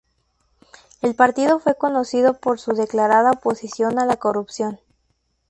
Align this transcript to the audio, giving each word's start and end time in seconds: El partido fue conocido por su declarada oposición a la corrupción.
El 1.03 1.13
partido 1.13 1.59
fue 1.59 1.75
conocido 1.77 2.33
por 2.33 2.59
su 2.59 2.73
declarada 2.73 3.29
oposición 3.33 3.99
a 3.99 4.07
la 4.07 4.17
corrupción. 4.17 4.79